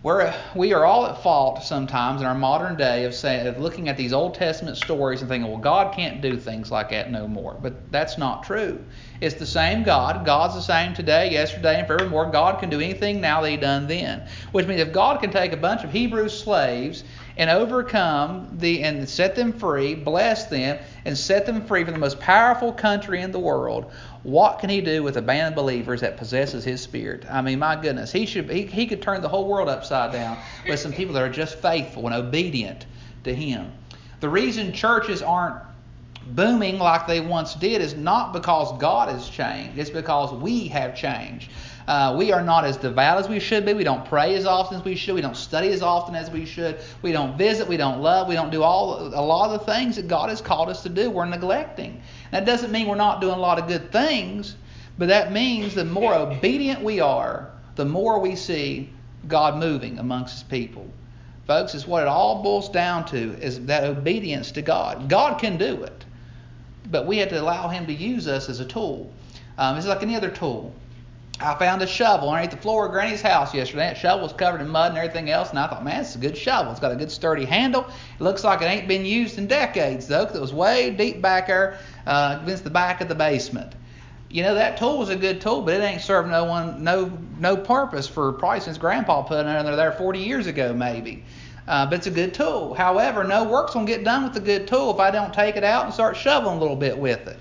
[0.02, 3.90] we're, we are all at fault sometimes in our modern day of, saying, of looking
[3.90, 7.28] at these Old Testament stories and thinking, well, God can't do things like that no
[7.28, 7.58] more.
[7.62, 8.82] But that's not true.
[9.20, 10.26] It's the same God.
[10.26, 12.32] God's the same today, yesterday, and forevermore.
[12.32, 14.26] God can do anything now that He done then.
[14.54, 17.04] Which means if God can take a bunch of Hebrew slaves
[17.38, 22.00] and overcome the and set them free, bless them, and set them free from the
[22.00, 23.92] most powerful country in the world,
[24.24, 27.26] what can he do with a band of believers that possesses his spirit?
[27.30, 30.38] I mean, my goodness, he should he, he could turn the whole world upside down
[30.68, 32.86] with some people that are just faithful and obedient
[33.24, 33.72] to him.
[34.20, 35.56] The reason churches aren't
[36.28, 40.96] booming like they once did is not because God has changed, it's because we have
[40.96, 41.50] changed.
[41.90, 43.74] Uh, we are not as devout as we should be.
[43.74, 45.16] We don't pray as often as we should.
[45.16, 46.78] We don't study as often as we should.
[47.02, 47.68] We don't visit.
[47.68, 48.28] We don't love.
[48.28, 50.90] We don't do all a lot of the things that God has called us to
[50.90, 51.10] do.
[51.10, 52.04] We're neglecting.
[52.30, 54.56] That doesn't mean we're not doing a lot of good things,
[55.00, 58.92] but that means the more obedient we are, the more we see
[59.28, 60.88] God moving amongst His people.
[61.48, 65.10] Folks, it's what it all boils down to is that obedience to God.
[65.10, 66.06] God can do it,
[66.92, 69.12] but we have to allow Him to use us as a tool.
[69.58, 70.72] Um, it's like any other tool.
[71.42, 73.88] I found a shovel underneath the floor of Granny's house yesterday.
[73.88, 76.18] That shovel was covered in mud and everything else, and I thought, man, it's a
[76.18, 76.72] good shovel.
[76.72, 77.86] It's got a good sturdy handle.
[78.20, 81.22] It looks like it ain't been used in decades, though, because it was way deep
[81.22, 83.74] back there uh, against the back of the basement.
[84.30, 87.18] You know, that tool was a good tool, but it ain't served no one no
[87.40, 91.24] no purpose for probably since Grandpa put it under there 40 years ago, maybe.
[91.68, 92.74] Uh, but it's a good tool.
[92.74, 95.64] However, no work's gonna get done with a good tool if I don't take it
[95.64, 97.40] out and start shoveling a little bit with it.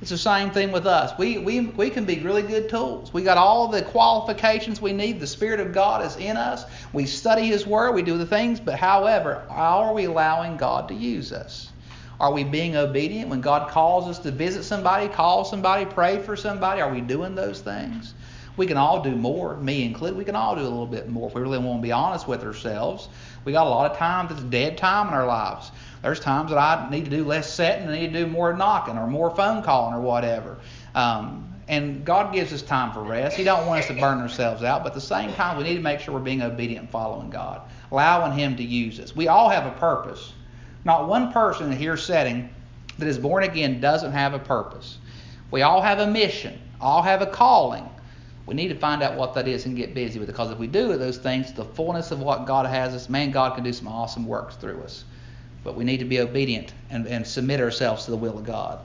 [0.00, 1.12] It's the same thing with us.
[1.18, 3.12] We, we, we can be really good tools.
[3.12, 5.18] We got all the qualifications we need.
[5.18, 6.64] The Spirit of God is in us.
[6.92, 7.94] We study His Word.
[7.94, 8.60] We do the things.
[8.60, 11.72] But however, how are we allowing God to use us?
[12.20, 16.36] Are we being obedient when God calls us to visit somebody, call somebody, pray for
[16.36, 16.80] somebody?
[16.80, 18.14] Are we doing those things?
[18.58, 20.18] We can all do more, me included.
[20.18, 22.26] We can all do a little bit more if we really want to be honest
[22.26, 23.08] with ourselves.
[23.44, 25.70] We got a lot of time that's dead time in our lives.
[26.02, 28.52] There's times that I need to do less setting and I need to do more
[28.52, 30.58] knocking or more phone calling or whatever.
[30.94, 33.36] Um, and God gives us time for rest.
[33.36, 35.76] He don't want us to burn ourselves out, but at the same time, we need
[35.76, 37.60] to make sure we're being obedient following God,
[37.92, 39.14] allowing Him to use us.
[39.14, 40.32] We all have a purpose.
[40.84, 42.48] Not one person in here setting
[42.98, 44.98] that is born again doesn't have a purpose.
[45.50, 47.88] We all have a mission, all have a calling.
[48.48, 50.32] We need to find out what that is and get busy with it.
[50.32, 53.54] Because if we do those things, the fullness of what God has us, man, God
[53.54, 55.04] can do some awesome works through us.
[55.62, 58.78] But we need to be obedient and, and submit ourselves to the will of God.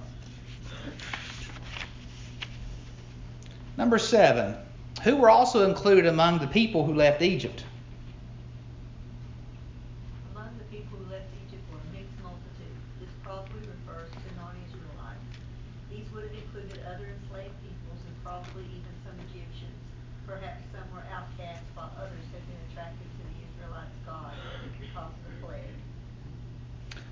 [3.77, 4.55] Number seven,
[5.01, 7.63] who were also included among the people who left Egypt?
[10.35, 12.75] Among the people who left Egypt were a mixed multitude.
[12.99, 15.23] This probably refers to non-Israelites.
[15.89, 19.81] These would have included other enslaved peoples and probably even some Egyptians.
[20.27, 24.33] Perhaps some were outcasts while others had been attracted to the Israelites' God
[24.79, 25.77] because of the plague.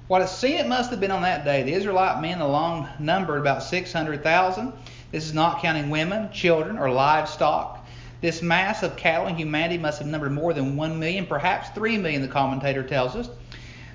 [0.08, 1.64] What a seemed it must have been on that day.
[1.64, 4.74] The Israelite men alone numbered about 600,000.
[5.12, 7.88] This is not counting women, children, or livestock.
[8.22, 11.98] This mass of cattle and humanity must have numbered more than 1 million, perhaps 3
[11.98, 13.30] million, the commentator tells us.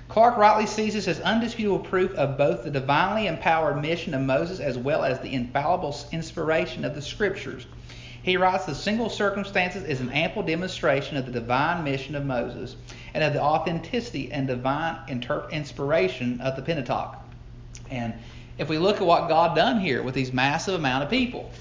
[0.09, 4.59] Clarke rightly sees this as undisputable proof of both the divinely empowered mission of Moses
[4.59, 7.67] as well as the infallible inspiration of the Scriptures.
[8.23, 12.75] He writes the single circumstances is an ample demonstration of the divine mission of Moses
[13.13, 17.17] and of the authenticity and divine inter- inspiration of the Pentateuch.
[17.89, 18.13] And
[18.57, 21.51] if we look at what God done here with these massive amount of people,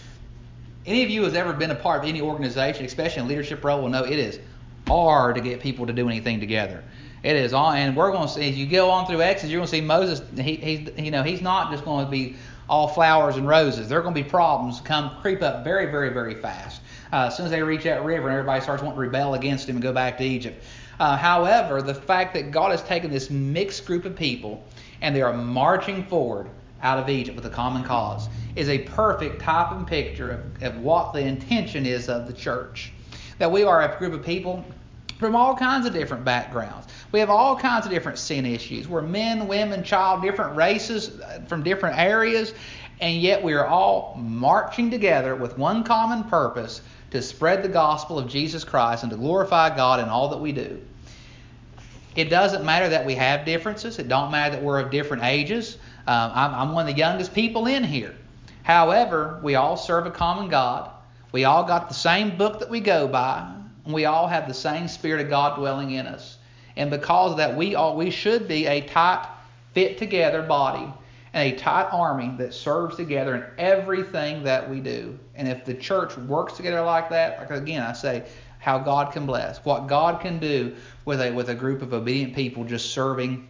[0.87, 3.63] any of you who has ever been a part of any organization, especially in leadership
[3.65, 4.39] role, will know it is
[4.87, 6.85] hard to get people to do anything together.
[7.27, 9.59] It is on, and we're going to see as you go on through Exodus, you're
[9.59, 10.23] going to see Moses.
[10.37, 12.37] He, he's, you know, he's not just going to be
[12.69, 13.89] all flowers and roses.
[13.89, 16.83] There are going to be problems come creep up very, very, very fast.
[17.13, 19.69] Uh, as soon as they reach that river and everybody starts wanting to rebel against
[19.69, 20.63] him and go back to Egypt.
[21.01, 24.63] Uh, however, the fact that God has taken this mixed group of people
[25.01, 26.49] and they are marching forward
[26.81, 30.81] out of Egypt with a common cause is a perfect type and picture of, of
[30.81, 32.93] what the intention is of the church.
[33.39, 34.65] That we are a group of people
[35.19, 36.87] from all kinds of different backgrounds.
[37.13, 38.89] We have all kinds of different sin issues.
[38.89, 42.53] We're men, women, child, different races from different areas,
[43.01, 48.19] and yet we are all marching together with one common purpose to spread the gospel
[48.19, 50.81] of Jesus Christ and to glorify God in all that we do.
[52.15, 53.99] It doesn't matter that we have differences.
[53.99, 55.77] It don't matter that we're of different ages.
[56.07, 58.15] Um, I'm, I'm one of the youngest people in here.
[58.63, 60.91] However, we all serve a common God.
[61.33, 63.47] We all got the same book that we go by,
[63.87, 66.39] we all have the same Spirit of God dwelling in us.
[66.77, 69.27] And because of that, we all we should be a tight,
[69.73, 70.93] fit together body.
[71.33, 75.19] and a tight army that serves together in everything that we do.
[75.35, 78.25] And if the church works together like that, like again, I say,
[78.59, 80.75] how God can bless, what God can do
[81.05, 83.47] with a with a group of obedient people just serving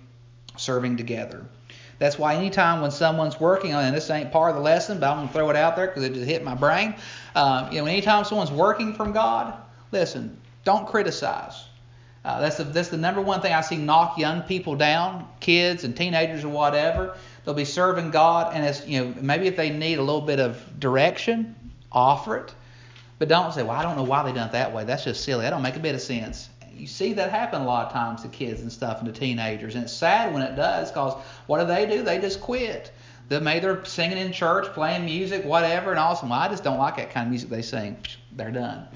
[0.56, 1.44] serving together.
[1.98, 5.10] That's why anytime when someone's working on, and this ain't part of the lesson, but
[5.10, 6.94] I'm gonna throw it out there because it just hit my brain.
[7.34, 9.54] Um, you know, anytime someone's working from God,
[9.92, 11.64] listen, don't criticize.
[12.24, 15.84] Uh, that's the that's the number one thing I see knock young people down, kids
[15.84, 17.16] and teenagers or whatever.
[17.44, 20.40] They'll be serving God, and as you know maybe if they need a little bit
[20.40, 21.54] of direction,
[21.92, 22.54] offer it,
[23.20, 24.84] but don't say, well, I don't know why they done it that way.
[24.84, 25.42] That's just silly.
[25.42, 28.22] That don't make a bit of sense you see that happen a lot of times
[28.22, 29.74] to kids and stuff and to teenagers.
[29.74, 31.14] And it's sad when it does because
[31.46, 32.02] what do they do?
[32.02, 32.92] They just quit.
[33.28, 36.28] They maybe they're singing in church, playing music, whatever, and awesome.
[36.28, 37.96] Well, I just don't like that kind of music they sing.
[38.32, 38.86] They're done.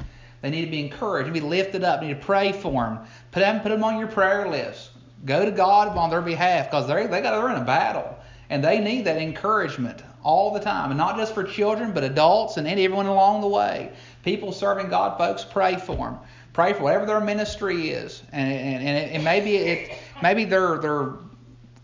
[0.42, 2.02] They need to be encouraged, need to be lifted up.
[2.02, 3.00] Need to pray for them.
[3.30, 4.90] Put them, put them on your prayer list.
[5.24, 8.16] Go to God on their behalf because they they got they're in a battle
[8.48, 12.58] and they need that encouragement all the time, and not just for children, but adults
[12.58, 13.90] and everyone along the way.
[14.22, 16.18] People serving God, folks, pray for them.
[16.52, 20.78] Pray for whatever their ministry is, and and, and, it, and maybe it maybe they're
[20.78, 21.12] they're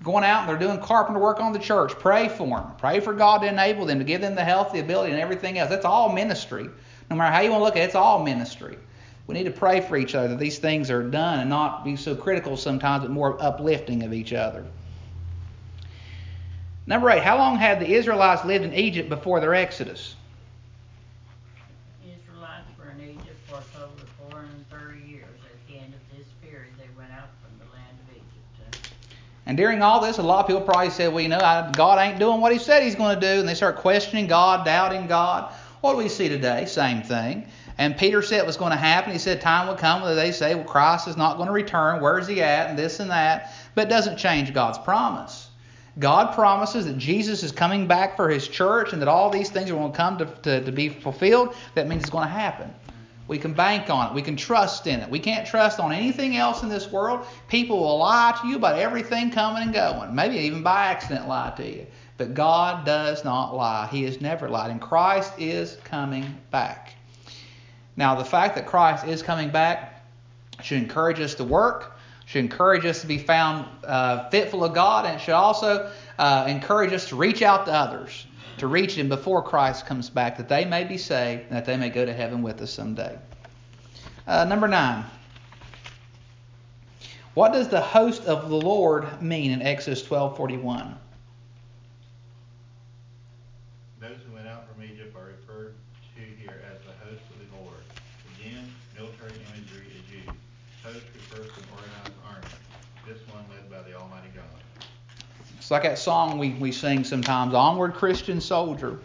[0.02, 1.92] going out and they're doing carpenter work on the church.
[1.92, 2.72] Pray for them.
[2.78, 5.58] Pray for God to enable them to give them the health, the ability, and everything
[5.58, 5.70] else.
[5.70, 6.68] That's all ministry.
[7.10, 8.78] No matter how you want to look at it, it's all ministry.
[9.26, 11.96] We need to pray for each other that these things are done and not be
[11.96, 14.64] so critical sometimes, but more uplifting of each other.
[16.86, 20.14] Number eight, how long had the Israelites lived in Egypt before their exodus?
[22.04, 25.24] israelites were in egypt for over 430 years.
[25.24, 28.92] at the end of this period, they went out from the land of egypt.
[29.46, 32.20] And during all this, a lot of people probably said, well, you know, God ain't
[32.20, 33.40] doing what he said he's going to do.
[33.40, 35.52] And they start questioning God, doubting God.
[35.86, 36.64] What do we see today?
[36.64, 37.46] Same thing.
[37.78, 39.12] And Peter said it was going to happen.
[39.12, 42.02] He said time would come where they say, well, Christ is not going to return.
[42.02, 42.68] Where's he at?
[42.68, 43.52] And this and that.
[43.76, 45.48] But it doesn't change God's promise.
[46.00, 49.70] God promises that Jesus is coming back for his church and that all these things
[49.70, 51.54] are going to come to, to, to be fulfilled.
[51.76, 52.74] That means it's going to happen.
[53.28, 54.14] We can bank on it.
[54.14, 55.08] We can trust in it.
[55.08, 57.24] We can't trust on anything else in this world.
[57.46, 60.12] People will lie to you about everything coming and going.
[60.12, 61.86] Maybe even by accident lie to you.
[62.18, 63.88] But God does not lie.
[63.88, 64.70] He has never lied.
[64.70, 66.94] And Christ is coming back.
[67.96, 70.04] Now, the fact that Christ is coming back
[70.62, 75.06] should encourage us to work, should encourage us to be found uh, fitful of God,
[75.06, 78.26] and should also uh, encourage us to reach out to others
[78.58, 81.76] to reach them before Christ comes back, that they may be saved and that they
[81.76, 83.18] may go to heaven with us someday.
[84.26, 85.04] Uh, number nine.
[87.34, 90.96] What does the host of the Lord mean in Exodus 12:41?
[94.00, 95.74] Those who went out from Egypt are referred
[96.16, 97.84] to here as the host of the Lord.
[98.40, 98.64] Again,
[98.96, 100.30] military imagery is used.
[100.82, 102.48] Host refers to an organized army.
[103.06, 104.56] This one led by the Almighty God.
[105.66, 109.00] It's like that song we, we sing sometimes Onward Christian Soldier.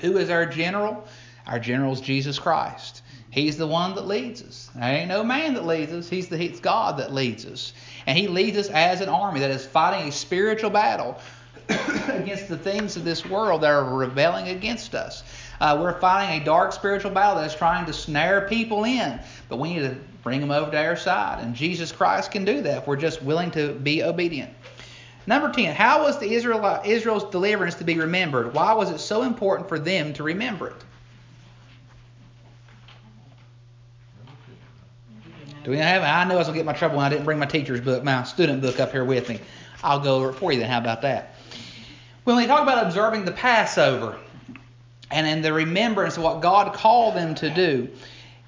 [0.00, 1.06] Who is our general?
[1.46, 3.02] Our general is Jesus Christ.
[3.28, 4.70] He's the one that leads us.
[4.74, 6.08] There ain't no man that leads us.
[6.08, 7.74] He's the it's God that leads us.
[8.06, 11.18] And he leads us as an army that is fighting a spiritual battle
[11.68, 15.22] against the things of this world that are rebelling against us.
[15.60, 19.20] Uh, we're fighting a dark spiritual battle that is trying to snare people in,
[19.50, 21.44] but we need to bring them over to our side.
[21.44, 24.50] And Jesus Christ can do that if we're just willing to be obedient.
[25.26, 28.52] Number 10, how was the Israel, Israel's deliverance to be remembered?
[28.52, 30.84] Why was it so important for them to remember it?
[35.64, 36.02] Do we have?
[36.02, 37.80] I know I was going to get my trouble when I didn't bring my teacher's
[37.80, 39.40] book, my student book up here with me.
[39.82, 40.68] I'll go over it for you then.
[40.68, 41.36] How about that?
[42.24, 44.18] When we talk about observing the Passover
[45.10, 47.88] and in the remembrance of what God called them to do,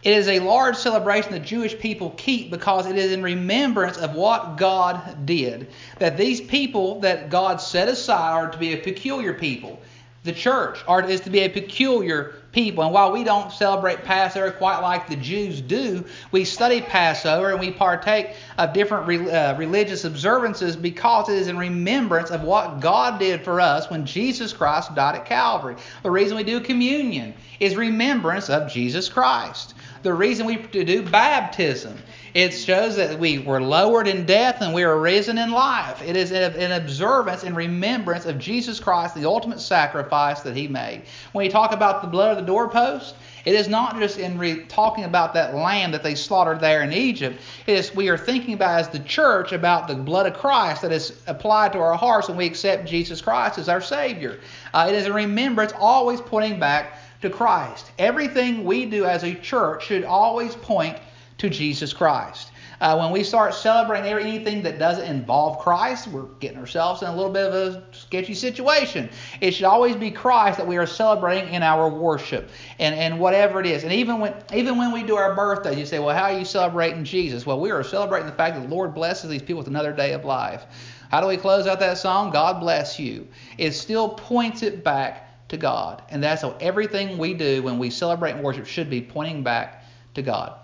[0.02, 4.14] it is a large celebration the Jewish people keep because it is in remembrance of
[4.14, 5.68] what God did.
[5.98, 9.80] That these people that God set aside are to be a peculiar people.
[10.22, 12.82] The church are, is to be a peculiar people.
[12.82, 17.60] And while we don't celebrate Passover quite like the Jews do, we study Passover and
[17.60, 22.80] we partake of different re, uh, religious observances because it is in remembrance of what
[22.80, 25.76] God did for us when Jesus Christ died at Calvary.
[26.02, 29.74] The reason we do communion is remembrance of Jesus Christ
[30.06, 31.98] the reason we do baptism.
[32.32, 36.00] It shows that we were lowered in death and we are risen in life.
[36.00, 41.02] It is an observance and remembrance of Jesus Christ, the ultimate sacrifice that He made.
[41.32, 44.64] When you talk about the blood of the doorpost, it is not just in re-
[44.66, 47.40] talking about that lamb that they slaughtered there in Egypt.
[47.66, 50.92] It is we are thinking about as the church about the blood of Christ that
[50.92, 54.38] is applied to our hearts when we accept Jesus Christ as our Savior.
[54.72, 57.90] Uh, it is a remembrance, always pointing back to Christ.
[57.98, 60.98] Everything we do as a church should always point
[61.38, 62.50] to Jesus Christ.
[62.78, 67.16] Uh, when we start celebrating anything that doesn't involve Christ, we're getting ourselves in a
[67.16, 69.08] little bit of a sketchy situation.
[69.40, 73.60] It should always be Christ that we are celebrating in our worship and, and whatever
[73.60, 73.84] it is.
[73.84, 76.44] And even when even when we do our birthday, you say, well, how are you
[76.44, 77.46] celebrating Jesus?
[77.46, 80.12] Well, we are celebrating the fact that the Lord blesses these people with another day
[80.12, 80.64] of life.
[81.10, 82.30] How do we close out that song?
[82.30, 83.26] God bless you.
[83.56, 86.02] It still points it back to God.
[86.10, 89.84] And that's how everything we do when we celebrate and worship should be pointing back
[90.14, 90.54] to God.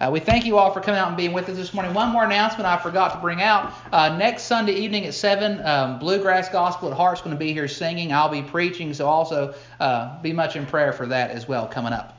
[0.00, 1.92] Uh, we thank you all for coming out and being with us this morning.
[1.92, 3.74] One more announcement I forgot to bring out.
[3.92, 7.68] Uh, next Sunday evening at 7, um, Bluegrass Gospel at Heart's going to be here
[7.68, 8.10] singing.
[8.10, 11.92] I'll be preaching, so also uh, be much in prayer for that as well coming
[11.92, 12.16] up.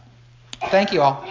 [0.69, 1.25] Thank you all.